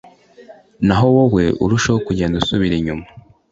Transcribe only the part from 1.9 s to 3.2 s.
kugenda usubira inyuma